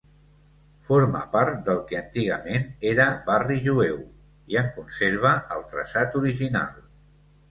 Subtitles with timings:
[0.85, 3.99] Forma part del que antigament era barri jueu
[4.55, 6.75] i en conserva el traçat original.